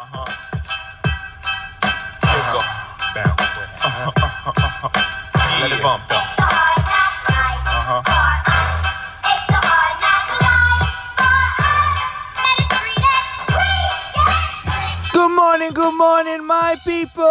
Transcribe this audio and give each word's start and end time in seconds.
Uh-huh. 0.00 0.24
Uh-huh. 3.84 4.88
Let 5.60 5.72
it 5.72 5.82
bump. 5.82 6.04
Uh-huh. 7.68 8.00
Good 15.12 15.28
morning, 15.36 15.72
good 15.74 15.92
morning, 15.92 16.46
my 16.46 16.80
people. 16.82 17.22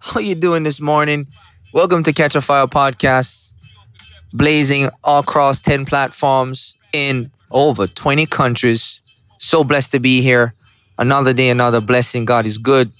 How 0.00 0.20
you 0.20 0.34
doing 0.34 0.64
this 0.64 0.82
morning? 0.82 1.28
Welcome 1.72 2.02
to 2.02 2.12
Catch 2.12 2.36
a 2.36 2.42
Fire 2.42 2.66
podcast, 2.66 3.54
blazing 4.34 4.90
across 5.02 5.60
10 5.60 5.86
platforms 5.86 6.76
in 6.92 7.30
over 7.50 7.86
20 7.86 8.26
countries. 8.26 9.00
So 9.38 9.64
blessed 9.64 9.92
to 9.92 10.00
be 10.00 10.22
here. 10.22 10.54
Another 10.98 11.32
day, 11.32 11.50
another 11.50 11.80
blessing. 11.80 12.24
God 12.24 12.46
is 12.46 12.58
good. 12.58 12.90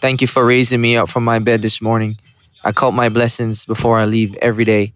Thank 0.00 0.20
you 0.20 0.26
for 0.26 0.44
raising 0.44 0.80
me 0.80 0.96
up 0.96 1.08
from 1.08 1.24
my 1.24 1.38
bed 1.38 1.62
this 1.62 1.80
morning. 1.80 2.16
I 2.64 2.72
count 2.72 2.94
my 2.94 3.08
blessings 3.08 3.66
before 3.66 3.98
I 3.98 4.06
leave 4.06 4.34
every 4.36 4.64
day. 4.64 4.92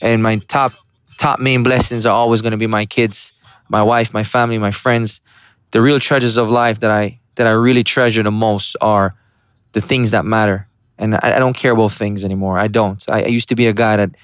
And 0.00 0.22
my 0.22 0.36
top 0.36 0.72
top 1.18 1.40
main 1.40 1.62
blessings 1.62 2.06
are 2.06 2.14
always 2.14 2.42
going 2.42 2.52
to 2.52 2.58
be 2.58 2.66
my 2.66 2.86
kids, 2.86 3.32
my 3.68 3.82
wife, 3.82 4.12
my 4.12 4.22
family, 4.22 4.58
my 4.58 4.70
friends 4.70 5.20
the 5.70 5.82
real 5.82 6.00
treasures 6.00 6.36
of 6.36 6.50
life 6.50 6.80
that 6.80 6.90
I 6.90 7.20
that 7.34 7.46
I 7.46 7.50
really 7.50 7.84
treasure 7.84 8.22
the 8.22 8.30
most 8.30 8.76
are 8.80 9.14
the 9.72 9.80
things 9.80 10.12
that 10.12 10.24
matter. 10.24 10.68
And 10.98 11.14
I, 11.14 11.36
I 11.36 11.38
don't 11.38 11.54
care 11.54 11.72
about 11.72 11.92
things 11.92 12.24
anymore. 12.24 12.58
I 12.58 12.68
don't. 12.68 13.04
I, 13.10 13.24
I 13.24 13.26
used 13.26 13.50
to 13.50 13.56
be 13.56 13.66
a 13.66 13.74
guy 13.74 13.96
that 13.98 14.16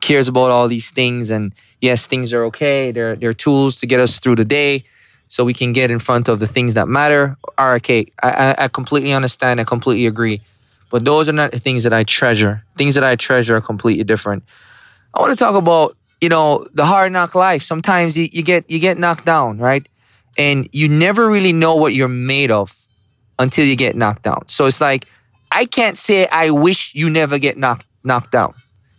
cares 0.00 0.26
about 0.26 0.50
all 0.50 0.66
these 0.66 0.90
things 0.90 1.30
and 1.30 1.54
yes, 1.80 2.06
things 2.06 2.32
are 2.32 2.46
okay. 2.46 2.90
They're 2.90 3.16
they're 3.16 3.34
tools 3.34 3.80
to 3.80 3.86
get 3.86 4.00
us 4.00 4.18
through 4.18 4.36
the 4.36 4.44
day 4.44 4.84
so 5.28 5.44
we 5.44 5.54
can 5.54 5.72
get 5.72 5.90
in 5.90 5.98
front 5.98 6.28
of 6.28 6.40
the 6.40 6.46
things 6.46 6.74
that 6.74 6.88
matter 6.88 7.36
are 7.58 7.74
okay. 7.76 8.06
I, 8.22 8.30
I, 8.30 8.64
I 8.64 8.68
completely 8.68 9.12
understand, 9.12 9.60
I 9.60 9.64
completely 9.64 10.06
agree. 10.06 10.40
But 10.90 11.04
those 11.04 11.28
are 11.28 11.32
not 11.32 11.52
the 11.52 11.58
things 11.58 11.82
that 11.82 11.92
I 11.92 12.04
treasure. 12.04 12.62
Things 12.76 12.94
that 12.94 13.04
I 13.04 13.16
treasure 13.16 13.56
are 13.56 13.60
completely 13.60 14.04
different. 14.04 14.44
I 15.12 15.20
want 15.20 15.30
to 15.32 15.36
talk 15.36 15.56
about, 15.56 15.96
you 16.20 16.28
know, 16.28 16.66
the 16.72 16.84
hard 16.84 17.12
knock 17.12 17.34
life. 17.34 17.62
Sometimes 17.62 18.16
you, 18.16 18.28
you 18.30 18.42
get 18.42 18.70
you 18.70 18.78
get 18.78 18.96
knocked 18.96 19.24
down, 19.24 19.58
right? 19.58 19.86
and 20.38 20.68
you 20.72 20.88
never 20.88 21.28
really 21.28 21.52
know 21.52 21.76
what 21.76 21.94
you're 21.94 22.08
made 22.08 22.50
of 22.50 22.72
until 23.38 23.64
you 23.64 23.76
get 23.76 23.96
knocked 23.96 24.22
down. 24.22 24.48
So 24.48 24.66
it's 24.66 24.80
like 24.80 25.06
I 25.50 25.64
can't 25.64 25.96
say 25.96 26.26
I 26.26 26.50
wish 26.50 26.94
you 26.94 27.10
never 27.10 27.38
get 27.38 27.56
knocked 27.56 27.86
knocked 28.04 28.32
down. 28.32 28.54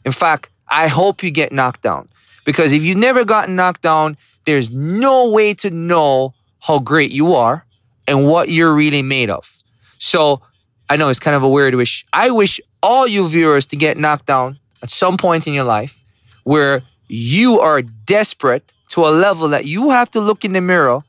In 0.06 0.12
fact, 0.12 0.50
I 0.68 0.88
hope 0.88 1.24
you 1.24 1.32
get 1.32 1.52
knocked 1.52 1.82
down 1.82 2.10
because 2.46 2.74
if 2.74 2.84
you've 2.84 2.98
never 2.98 3.26
gotten 3.26 3.56
knocked 3.56 3.82
down, 3.82 4.18
there's 4.48 4.72
no 4.72 5.32
way 5.32 5.54
to 5.54 5.70
know 5.70 6.34
how 6.60 6.80
great 6.80 7.12
you 7.12 7.36
are 7.36 7.66
and 8.08 8.26
what 8.26 8.48
you're 8.48 8.74
really 8.74 9.04
made 9.04 9.30
of. 9.30 9.52
So 9.98 10.42
I 10.90 10.96
know 10.96 11.10
it's 11.10 11.20
kind 11.20 11.36
of 11.36 11.44
a 11.44 11.50
weird 11.50 11.76
wish. 11.76 12.06
I 12.14 12.32
wish 12.32 12.62
all 12.82 13.06
you 13.06 13.28
viewers 13.28 13.66
to 13.68 13.76
get 13.76 13.98
knocked 13.98 14.26
down 14.26 14.58
at 14.82 14.90
some 14.90 15.18
point 15.18 15.48
in 15.48 15.54
your 15.54 15.66
life 15.66 16.02
where 16.46 16.82
you 17.10 17.60
are 17.60 17.82
desperate 17.82 18.72
to 18.92 19.06
a 19.06 19.12
level 19.12 19.50
that 19.50 19.66
you 19.66 19.90
have 19.90 20.10
to 20.12 20.22
look 20.22 20.46
in 20.46 20.54
the 20.54 20.62
mirror 20.62 21.02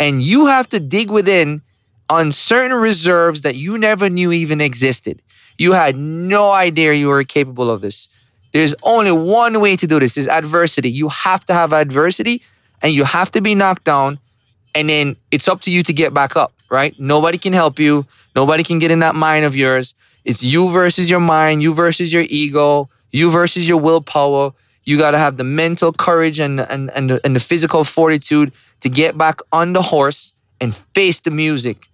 and 0.00 0.20
you 0.20 0.46
have 0.46 0.68
to 0.70 0.80
dig 0.80 1.12
within 1.12 1.62
on 2.08 2.32
certain 2.32 2.76
reserves 2.76 3.42
that 3.42 3.54
you 3.54 3.78
never 3.78 4.10
knew 4.10 4.32
even 4.32 4.60
existed. 4.60 5.22
You 5.58 5.74
had 5.74 5.96
no 5.96 6.50
idea 6.50 6.94
you 6.94 7.06
were 7.06 7.22
capable 7.22 7.70
of 7.70 7.80
this. 7.80 8.08
There's 8.50 8.74
only 8.82 9.12
one 9.12 9.60
way 9.60 9.76
to 9.76 9.86
do 9.86 10.00
this 10.00 10.16
is 10.16 10.26
adversity. 10.26 10.90
You 10.90 11.08
have 11.10 11.44
to 11.44 11.54
have 11.54 11.72
adversity 11.72 12.42
and 12.82 12.92
you 12.92 13.04
have 13.04 13.30
to 13.32 13.40
be 13.40 13.54
knocked 13.54 13.84
down 13.84 14.18
and 14.74 14.88
then 14.88 15.16
it's 15.30 15.48
up 15.48 15.62
to 15.62 15.70
you 15.70 15.82
to 15.82 15.92
get 15.92 16.14
back 16.14 16.36
up, 16.36 16.52
right? 16.70 16.94
Nobody 16.98 17.38
can 17.38 17.52
help 17.52 17.78
you. 17.78 18.06
Nobody 18.34 18.62
can 18.62 18.78
get 18.78 18.90
in 18.90 19.00
that 19.00 19.14
mind 19.14 19.44
of 19.44 19.56
yours. 19.56 19.94
It's 20.24 20.42
you 20.42 20.70
versus 20.70 21.10
your 21.10 21.20
mind, 21.20 21.62
you 21.62 21.74
versus 21.74 22.12
your 22.12 22.22
ego, 22.22 22.88
you 23.10 23.30
versus 23.30 23.68
your 23.68 23.78
willpower. 23.78 24.52
You 24.84 24.98
got 24.98 25.12
to 25.12 25.18
have 25.18 25.36
the 25.36 25.44
mental 25.44 25.92
courage 25.92 26.40
and, 26.40 26.60
and, 26.60 26.90
and, 26.90 27.10
the, 27.10 27.20
and 27.24 27.34
the 27.34 27.40
physical 27.40 27.84
fortitude 27.84 28.52
to 28.80 28.88
get 28.88 29.16
back 29.16 29.40
on 29.52 29.72
the 29.72 29.82
horse 29.82 30.32
and 30.60 30.74
face 30.74 31.20
the 31.20 31.30
music. 31.30 31.86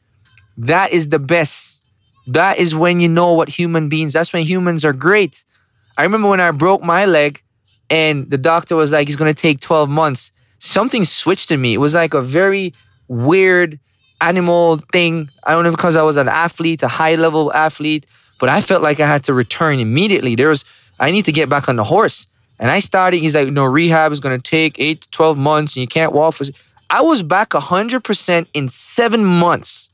That 0.58 0.92
is 0.92 1.08
the 1.08 1.18
best. 1.18 1.82
That 2.28 2.58
is 2.58 2.74
when 2.74 3.00
you 3.00 3.08
know 3.08 3.32
what 3.34 3.48
human 3.48 3.88
beings, 3.88 4.12
that's 4.12 4.32
when 4.32 4.44
humans 4.44 4.84
are 4.84 4.92
great. 4.92 5.44
I 5.96 6.02
remember 6.02 6.28
when 6.28 6.40
I 6.40 6.50
broke 6.50 6.82
my 6.82 7.06
leg 7.06 7.42
and 7.88 8.28
the 8.28 8.38
doctor 8.38 8.76
was 8.76 8.92
like, 8.92 9.08
he's 9.08 9.16
going 9.16 9.32
to 9.32 9.40
take 9.40 9.60
12 9.60 9.88
months. 9.88 10.32
Something 10.58 11.04
switched 11.04 11.50
in 11.50 11.60
me. 11.60 11.74
It 11.74 11.78
was 11.78 11.94
like 11.94 12.14
a 12.14 12.22
very 12.22 12.74
weird 13.08 13.78
animal 14.20 14.78
thing. 14.78 15.30
I 15.42 15.52
don't 15.52 15.64
know 15.64 15.70
because 15.70 15.96
I 15.96 16.02
was 16.02 16.16
an 16.16 16.28
athlete, 16.28 16.82
a 16.82 16.88
high 16.88 17.16
level 17.16 17.52
athlete, 17.52 18.06
but 18.38 18.48
I 18.48 18.60
felt 18.60 18.82
like 18.82 19.00
I 19.00 19.06
had 19.06 19.24
to 19.24 19.34
return 19.34 19.80
immediately. 19.80 20.34
There 20.34 20.48
was, 20.48 20.64
I 20.98 21.10
need 21.10 21.26
to 21.26 21.32
get 21.32 21.48
back 21.48 21.68
on 21.68 21.76
the 21.76 21.84
horse. 21.84 22.26
And 22.58 22.70
I 22.70 22.78
started, 22.78 23.18
he's 23.18 23.34
like, 23.34 23.48
no, 23.48 23.64
rehab 23.64 24.12
is 24.12 24.20
going 24.20 24.40
to 24.40 24.50
take 24.50 24.80
eight 24.80 25.02
to 25.02 25.10
12 25.10 25.36
months 25.36 25.76
and 25.76 25.82
you 25.82 25.88
can't 25.88 26.12
walk 26.12 26.34
for. 26.34 26.44
I 26.88 27.02
was 27.02 27.22
back 27.22 27.50
100% 27.50 28.46
in 28.54 28.68
seven 28.68 29.24
months. 29.24 29.90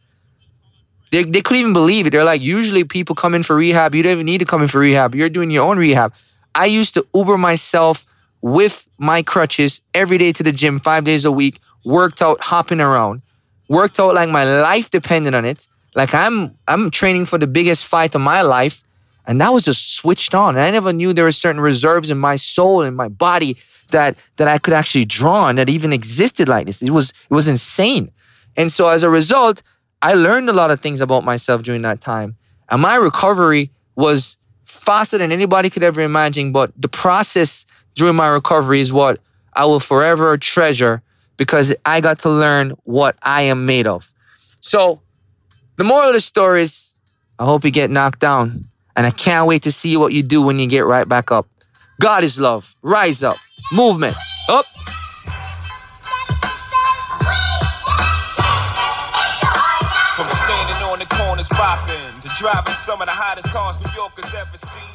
They, 1.10 1.24
they 1.24 1.42
couldn't 1.42 1.60
even 1.60 1.72
believe 1.72 2.06
it. 2.06 2.10
They're 2.10 2.24
like, 2.24 2.42
usually 2.42 2.84
people 2.84 3.14
come 3.14 3.34
in 3.34 3.42
for 3.42 3.56
rehab. 3.56 3.94
You 3.94 4.02
don't 4.02 4.12
even 4.12 4.26
need 4.26 4.38
to 4.38 4.44
come 4.44 4.62
in 4.62 4.68
for 4.68 4.78
rehab. 4.78 5.14
You're 5.14 5.28
doing 5.28 5.50
your 5.50 5.68
own 5.68 5.78
rehab. 5.78 6.14
I 6.54 6.66
used 6.66 6.94
to 6.94 7.06
Uber 7.14 7.36
myself 7.36 8.06
with 8.42 8.86
my 8.98 9.22
crutches 9.22 9.80
every 9.94 10.18
day 10.18 10.32
to 10.32 10.42
the 10.42 10.52
gym, 10.52 10.80
five 10.80 11.04
days 11.04 11.24
a 11.24 11.32
week, 11.32 11.60
worked 11.84 12.20
out, 12.20 12.42
hopping 12.42 12.80
around, 12.80 13.22
worked 13.68 13.98
out 13.98 14.14
like 14.14 14.28
my 14.28 14.44
life 14.44 14.90
depended 14.90 15.34
on 15.34 15.44
it. 15.44 15.66
Like 15.94 16.14
I'm, 16.14 16.58
I'm 16.66 16.90
training 16.90 17.24
for 17.26 17.38
the 17.38 17.46
biggest 17.46 17.86
fight 17.86 18.14
of 18.14 18.20
my 18.20 18.42
life. 18.42 18.82
And 19.24 19.40
that 19.40 19.52
was 19.52 19.64
just 19.64 19.94
switched 19.94 20.34
on. 20.34 20.56
And 20.56 20.64
I 20.64 20.70
never 20.70 20.92
knew 20.92 21.12
there 21.12 21.24
were 21.24 21.32
certain 21.32 21.60
reserves 21.60 22.10
in 22.10 22.18
my 22.18 22.36
soul 22.36 22.82
and 22.82 22.96
my 22.96 23.08
body 23.08 23.56
that 23.92 24.16
that 24.36 24.48
I 24.48 24.58
could 24.58 24.74
actually 24.74 25.04
draw 25.04 25.44
on 25.44 25.56
that 25.56 25.68
even 25.68 25.92
existed 25.92 26.48
like 26.48 26.66
this. 26.66 26.82
It 26.82 26.90
was 26.90 27.10
it 27.10 27.34
was 27.34 27.46
insane. 27.46 28.10
And 28.56 28.70
so 28.72 28.88
as 28.88 29.04
a 29.04 29.10
result, 29.10 29.62
I 30.00 30.14
learned 30.14 30.48
a 30.48 30.52
lot 30.52 30.72
of 30.72 30.80
things 30.80 31.00
about 31.00 31.24
myself 31.24 31.62
during 31.62 31.82
that 31.82 32.00
time. 32.00 32.36
And 32.68 32.82
my 32.82 32.96
recovery 32.96 33.70
was 33.94 34.36
faster 34.64 35.18
than 35.18 35.30
anybody 35.30 35.70
could 35.70 35.84
ever 35.84 36.00
imagine. 36.00 36.52
But 36.52 36.72
the 36.76 36.88
process 36.88 37.66
during 37.94 38.16
my 38.16 38.28
recovery 38.28 38.80
is 38.80 38.92
what 38.92 39.20
I 39.52 39.66
will 39.66 39.80
forever 39.80 40.36
treasure 40.38 41.02
because 41.36 41.74
I 41.84 42.00
got 42.00 42.20
to 42.20 42.30
learn 42.30 42.72
what 42.84 43.16
I 43.22 43.42
am 43.42 43.66
made 43.66 43.86
of. 43.86 44.12
So 44.60 45.00
the 45.76 45.84
moral 45.84 46.08
of 46.08 46.14
the 46.14 46.20
story 46.20 46.62
is 46.62 46.94
I 47.38 47.44
hope 47.44 47.64
you 47.64 47.70
get 47.70 47.90
knocked 47.90 48.20
down. 48.20 48.66
And 48.94 49.06
I 49.06 49.10
can't 49.10 49.46
wait 49.46 49.62
to 49.62 49.72
see 49.72 49.96
what 49.96 50.12
you 50.12 50.22
do 50.22 50.42
when 50.42 50.58
you 50.58 50.66
get 50.66 50.86
right 50.86 51.08
back 51.08 51.32
up. 51.32 51.48
God 52.00 52.24
is 52.24 52.38
love. 52.38 52.76
Rise 52.82 53.24
up. 53.24 53.36
Movement. 53.72 54.16
Up. 54.48 54.66
From 60.14 60.28
standing 60.28 60.82
on 60.84 60.98
the 60.98 61.06
corners 61.08 61.48
popping 61.48 62.20
to 62.20 62.28
driving 62.36 62.74
some 62.74 63.00
of 63.00 63.06
the 63.06 63.12
hottest 63.12 63.48
cars 63.50 63.80
New 63.80 63.92
Yorkers 63.92 64.32
ever 64.34 64.56
seen. 64.58 64.91